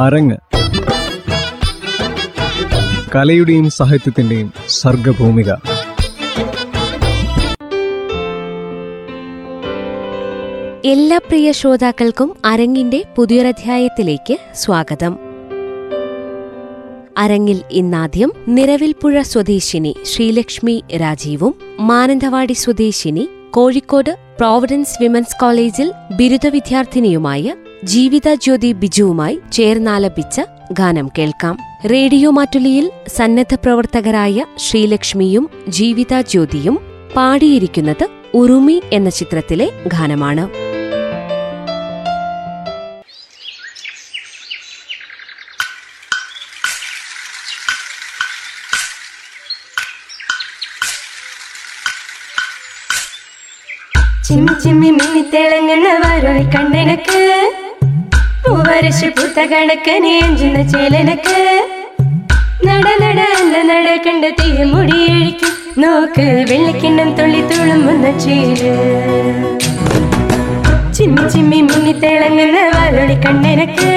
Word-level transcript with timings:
അരങ്ങ്. 0.00 0.36
കലയുടെയും 3.14 3.70
സാഹിത്യത്തിന്റെയും 3.70 4.52
സർഗഭൂമിക. 4.68 5.52
എല്ലാ 10.84 11.18
പ്രിയ 11.18 11.52
ശ്രോതാക്കൾക്കും 11.52 12.36
അരങ്ങിന്റെ 12.44 13.04
പുതിയൊരധ്യായത്തിലേക്ക് 13.16 14.38
സ്വാഗതം. 14.54 15.18
അരങ്ങിൽ 17.18 17.62
ഇന്നാദ്യം 17.70 18.32
നിരവിൽപ്പുഴ 18.48 19.22
സ്വദേശിനി 19.22 19.96
ശ്രീലക്ഷ്മി 20.04 20.84
രാജീവും 20.96 21.54
മാനന്തവാടി 21.80 22.52
സ്വദേശിനി 22.52 23.28
കോഴിക്കോട് 23.50 24.18
പ്രോവിഡൻസ് 24.38 24.98
വിമൻസ് 25.00 25.40
കോളേജിൽ 25.40 25.92
ബിരുദ 26.16 26.46
വിദ്യാർത്ഥിനിയുമായ 26.46 27.54
ജീവിത 27.84 28.34
ജ്യോതി 28.34 28.72
ബിജുവുമായി 28.72 29.40
ചേർന്നാലപിച്ച 29.52 30.40
ഗാനം 30.72 31.10
കേൾക്കാം. 31.18 31.58
റേഡിയോ 31.90 32.30
മാറ്റുലിയിൽ 32.30 32.90
സന്നദ്ധ 33.08 33.54
പ്രവർത്തകരായ 33.54 34.44
ശ്രീലക്ഷ്മിയും 34.58 35.50
ജീവിത 35.68 36.20
ജ്യോതിയും 36.20 36.78
പാടിയിരിക്കുന്നത് 37.16 38.08
ഉറുമി 38.34 38.82
എന്ന 38.92 39.10
ചിത്രത്തിലെ 39.10 39.70
ഗാനമാണ്. 39.86 40.68
ചിമ്മി 54.28 54.60
ചിമ്മി 54.62 54.90
മിന്നി 54.90 55.22
തിളങ്ങുന്ന 55.22 55.88
വരൊളി 55.88 56.44
കണ്ണെനക്ക് 56.56 57.54
പൂവരശ് 58.68 59.08
പൂത്ത 59.16 59.40
കണക്ക് 59.50 59.92
നീഞ്ചുന്ന 60.04 60.58
ചേലനക്ക്. 60.72 61.36
നട 62.66 62.86
നട 63.02 63.20
അല്ല 63.36 63.54
നട 63.70 63.88
കണ്ട 64.06 64.24
തീ 64.38 64.48
മുടിയഴിക്കും 64.72 65.52
നോക്ക് 65.82 66.26
വെള്ളക്കിണ്ണം 66.50 67.08
തുള്ളി 67.18 67.40
തുളുമ്പുന്ന 67.50 68.06
ചേൽ 68.24 68.60
ചിമ്മി 70.96 71.24
ചിമ്മി 71.34 71.60
മിന്നി 71.68 71.94
തിളങ്ങുന്ന 72.02 72.58
വരൊളി 72.74 73.16
കണ്ണനക്ക്. 73.24 73.94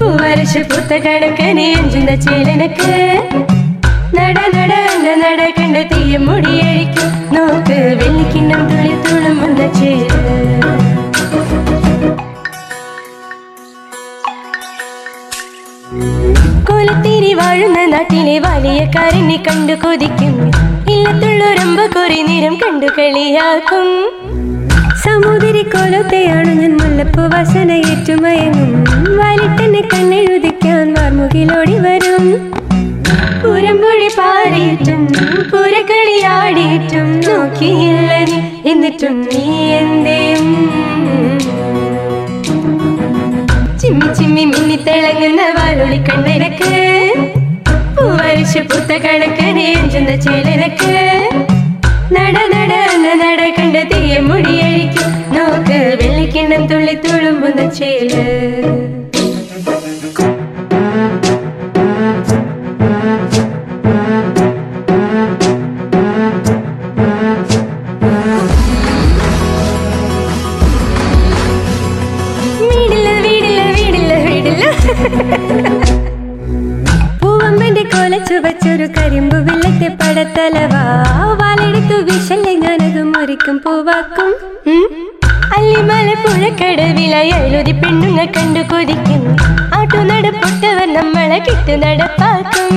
പൂവരശ് 0.00 0.62
പൂത്ത 0.70 1.00
കണക്ക് 1.06 1.48
നീഞ്ചുന്ന 1.58 2.14
ചേലനക്ക്. 2.26 2.94
നട 4.18 4.38
നട 4.56 4.72
അല്ല 4.94 5.08
നട 5.24 5.42
കണ്ട 5.58 5.76
തീയ 5.92 6.16
മുടിയഴിക്ക് 6.28 7.06
നോക്ക് 7.36 7.78
വെള്ളിക്കിണ്ണം 8.00 8.64
തുള്ളി 8.72 8.94
തുളുമ്പുന്ന 9.06 9.62
ചേൽ 9.80 10.81
കൊലത്തിരി 16.68 17.34
വാഴുന്ന 17.34 17.78
നാട്ടിലെ 17.92 18.38
വലിയ 18.38 18.80
കാരനെ 18.94 19.36
കണ്ടു 19.46 19.72
കൊതിക്കും. 19.72 20.34
ഇല്ലത്തുള്ളൊരമ്പ 20.94 21.80
കുറി 21.94 22.20
നിരം 22.22 22.54
കണ്ടു 22.62 22.88
കളിയാക്കും. 22.98 23.88
സമുദ്രി 25.04 25.62
കോലത്തെയാണ് 25.74 26.52
ഞാൻ 26.60 26.72
മുല്ലപ്പൂ 26.80 27.22
വാസന 27.32 27.70
ഏറ്റുമയങ്ങും. 27.90 28.70
വാലിട്ടെന്നെ 29.18 29.82
കണ്ണെഴുതിക്കാൻ 29.92 30.86
വാർമുകിലോടി 30.94 31.78
വരും. 31.86 32.26
പുരമ്പൊഴി 33.42 34.08
പാടിയിട്ടും 34.18 35.00
പുരക്കളിയാടിയിട്ടും 35.52 37.08
നോക്കിയില്ല 37.28 38.12
എന്നിട്ടും 38.72 39.16
നീ 39.30 39.44
എന്തേ 39.80 40.21
തിളങ്ങുന്ന 44.92 45.42
വാലൊളി 45.56 45.98
കണ്ണിനക്ക് 46.06 46.70
പൂവരിശ 47.96 48.54
പൂത്ത 48.70 48.92
കണക്ക് 49.04 49.46
നേഞ്ചുന്ന 49.58 50.10
ചേലനക്ക്. 50.24 50.96
നട 52.16 52.36
നട 52.54 52.72
നടക്കണ്ട 53.04 53.06
നട 53.22 53.40
കണ്ട 53.58 53.76
തീയ 53.92 54.18
മുടിയഴിക്കും 54.28 55.10
നോക്ക് 55.36 55.78
വെള്ളിക്കിണ്ണം 56.00 56.64
തുള്ളി 56.72 56.94
തുളുമ്പുന്ന 57.04 57.62
ചേൽ. 57.78 58.12
അല്ലിമല 85.62 86.10
പുഴക്കടവില 86.22 87.14
എഴുതി 87.38 87.72
പെണ്ണുങ്ങ 87.80 88.20
കണ്ടു 88.36 88.62
കൊതിക്കും. 88.70 89.20
ആട്ടു 89.78 90.00
നടപ്പൊട്ടവർ 90.08 90.88
നമ്മളെ 90.96 91.38
കിട്ടു 91.46 91.74
നടപ്പാക്കും. 91.82 92.72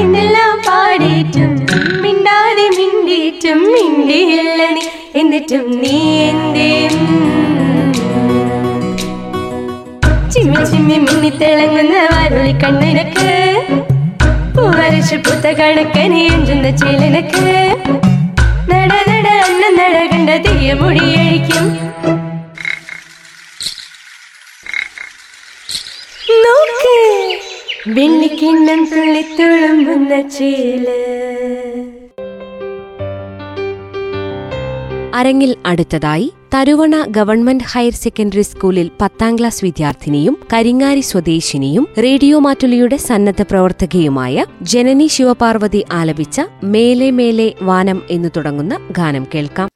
ഇന്നെല്ലാം 0.00 0.52
പാടിയിട്ടും 0.66 1.52
മിണ്ടാതെ 2.04 2.66
മിണ്ടിയിട്ടും 2.78 3.60
മിണ്ടിയില്ല 3.74 4.60
നീ 4.76 4.84
എന്നിട്ടും 5.20 5.64
നീ 5.82 5.96
എന്തേ? 6.28 6.68
ചിമ്മി 10.34 10.62
ചിമ്മി 10.70 10.96
മിന്നി 11.06 11.30
തിളങ്ങുന്ന 11.40 11.96
വാരുളി 12.12 12.54
കണ്ണിനക്ക് 12.62 13.30
പൂവരശ് 14.56 15.18
പൂത്ത 15.26 15.46
കണക്കനെ 15.60 16.22
എഞ്ചുന്ന 16.34 16.68
ചേലനക്ക് 16.82 17.46
നട 18.72 18.92
നട 19.10 19.26
അന്ന 19.48 19.64
നട 19.78 19.96
കണ്ട 20.12 20.30
തീയ 20.46 20.68
മുടിയഴിക്കും 20.82 21.23
വെള്ളിക്കിണ്ണം 27.96 28.80
തുള്ളിത്തുളുമ്പുന്ന 28.92 30.28
ചേൽ. 30.28 30.86
അരങ്ങിൽ 35.14 35.56
അടുത്തതായി 35.66 36.32
തരുവണ 36.54 37.04
ഗവൺമെന്റ് 37.08 37.64
ഹയർ 37.64 37.92
സെക്കൻഡറി 37.92 38.42
സ്കൂളിൽ 38.42 38.90
പത്താം 39.00 39.38
ക്ലാസ് 39.38 39.64
വിദ്യാർത്ഥിനിയും 39.64 40.36
കരിങ്ങാരി 40.52 41.00
സ്വദേശിനിയും 41.00 41.88
റേഡിയോ 42.02 42.38
മാറ്റുലിയുടെ 42.38 42.96
സന്നദ്ധ 42.96 43.42
പ്രവർത്തകയുമായ 43.42 44.44
ജനനി 44.62 45.06
ശിവപാർവതി 45.06 45.84
ആലപിച്ച 45.92 46.40
മേലെ 46.64 47.10
മേലെ 47.10 47.54
വാനം 47.62 48.02
എന്നു 48.10 48.28
തുടങ്ങുന്ന 48.36 48.78
ഗാനം 48.90 49.26
കേൾക്കാം. 49.34 49.68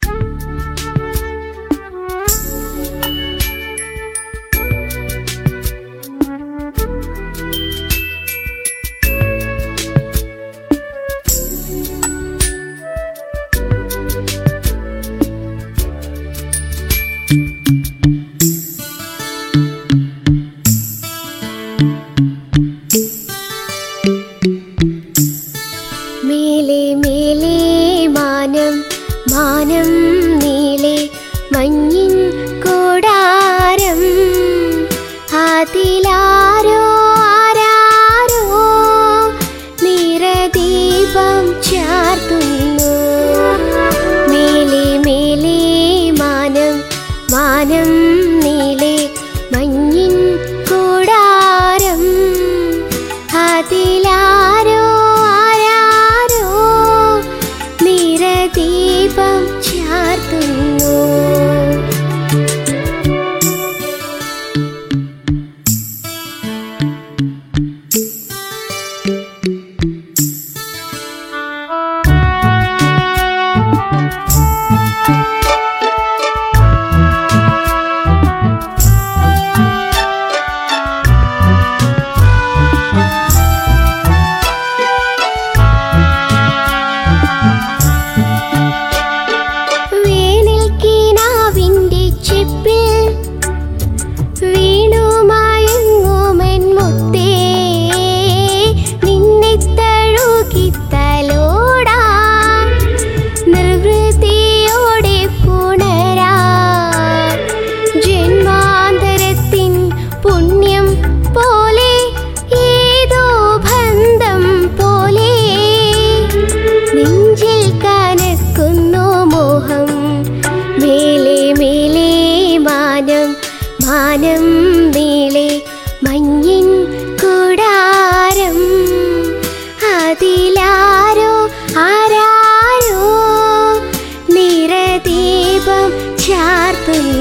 对。 136.88 137.17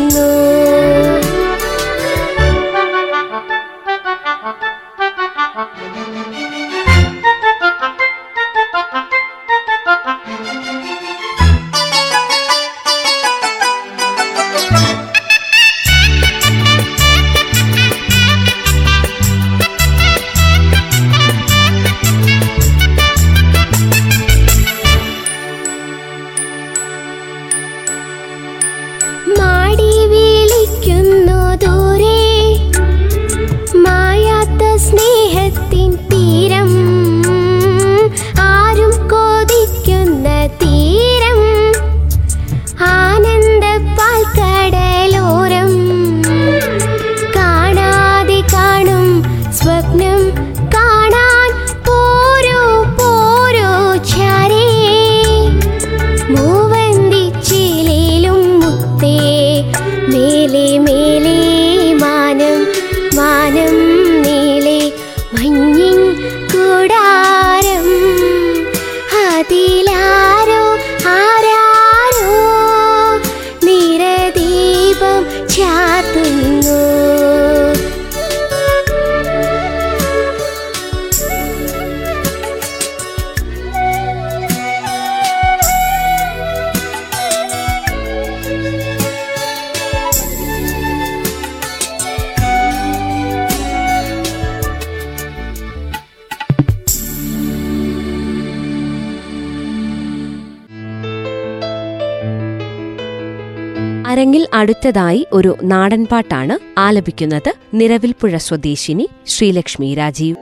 അരങ്ങിൽ 104.38 104.48
അടുത്തതായി 104.54 105.22
ഒരു 105.34 105.52
നാടൻപാട്ടാണ് 105.64 106.56
ആലപിക്കുന്നത് 106.80 107.52
നിരവിൽപ്പുഴ 107.74 108.38
സ്വദേശിനി 108.38 109.06
ശ്രീലക്ഷ്മി 109.28 109.90
രാജീവ്. 109.94 110.38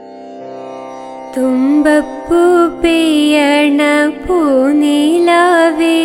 തുമ്പപ്പൂ 1.36 2.42
പെയ്യണ 2.82 3.82
പൂനിലാവേ 4.26 6.00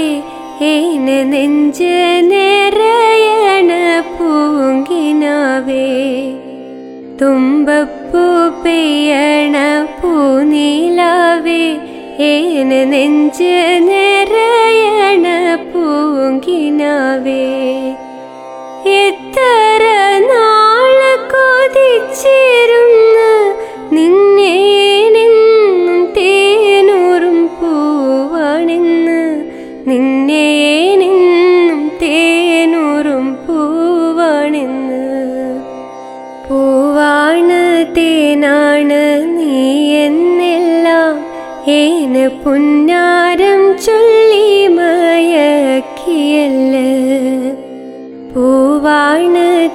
ഏന 3.44 4.02
പൂങ്കിനാവേ. 4.18 5.90
തുമ്പപ്പൂ 7.22 8.26
പൂനിലാവേ 10.02 11.64
ഏന 12.20 12.72
നെഞ്ച് 12.84 13.54
നിറയണ 13.88 15.26
പൂങ്കിനാവേ. 15.72 17.44
എത്ര 19.04 19.40
നാൾ 20.32 21.00
കൊതിച്ചിരുന്ന് 21.34 23.11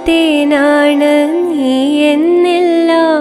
തേനാണ് 0.06 1.12
നീ 1.50 1.76
എന്നെല്ലാം 2.12 3.20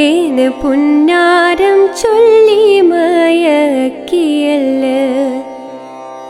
ഏന് 0.00 0.46
പുന്നാരം 0.62 1.80
ചൊല്ലി 2.00 2.80
മയക്കിയല്ല? 2.90 4.84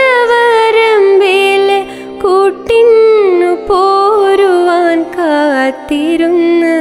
കൂട്ടിന്നു 2.24 3.52
പോരുവാൻ 3.70 4.98
കാത്തിരുന്ന് 5.18 6.76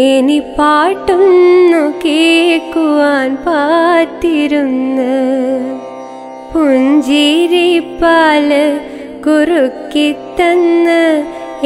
ഏനി 0.00 0.38
പാട്ടൊന്നു 0.58 1.82
കേക്കുവാൻ 2.04 3.30
പാത്തിരുന്ന്. 3.46 5.14
പുഞ്ചിരിപ്പാൽ 6.54 8.48
കുറുക്കിത്തന്ന് 9.26 11.02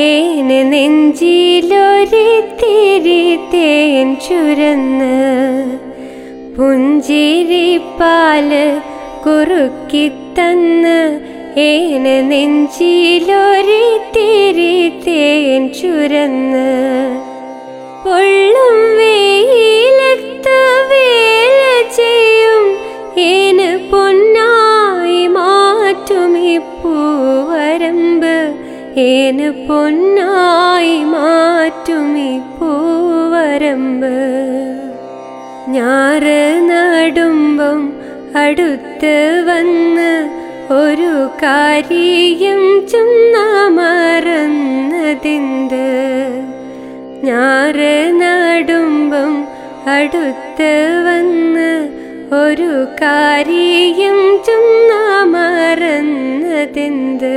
ഏന് 0.01 0.73
നെഞ്ചിലൊരിത്തിരി 0.73 3.23
തേൻ 3.55 4.17
ചുരന്ന്. 4.17 5.15
പുഞ്ചിരിപ്പാൽ 6.57 8.51
കുറുക്കിത്തന്ന് 9.27 10.99
ഏന് 11.57 12.31
നെഞ്ചിലൊരിത്തിരി 12.31 14.75
തേൻ 15.07 15.73
ചുരന്ന്. 15.73 16.69
പൊള്ളും 18.05 18.79
ഏന് 29.03 29.49
പൊന്നായി 29.67 30.99
മാറ്റുമി 31.05 32.31
പൂവരമ്പ് 32.51 34.15
ഞാറ് 35.75 36.39
നടുമ്പം 36.69 37.81
അടുത്ത് 38.37 39.17
വന്ന് 39.49 40.13
ഒരു 40.75 41.13
കാര്യം 41.43 42.63
ചുന്ന 42.89 43.37
മറന്നതിന്ത് 43.79 45.87
ഞാറ് 47.25 47.95
നടുമ്പം 48.23 49.35
അടുത്ത് 49.91 50.73
വന്ന് 51.09 51.71
ഒരു 52.35 52.73
കാര്യം 53.03 54.21
ചുന്ന 54.47 54.93
മറന്നതെന്ത് 55.35 57.35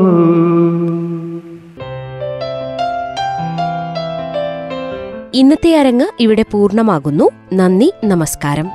ഇന്നത്തെ 5.34 5.76
അരങ്ങ് 5.76 6.06
ഇവിടെ 6.20 6.44
പൂർണമാകുന്നു. 6.50 7.30
നന്ദി 7.52 7.92
നമസ്കാരം. 8.04 8.70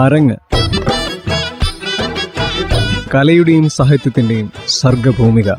അരങ്ങ്. 0.00 0.36
കലയുടെയും 3.14 3.66
സാഹിത്യത്തിന്റെയും 3.70 4.48
സർഗഭൂമിക 4.68 5.50